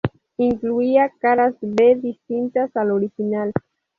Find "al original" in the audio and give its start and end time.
2.75-3.53